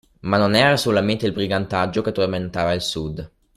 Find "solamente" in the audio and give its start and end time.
0.77-1.27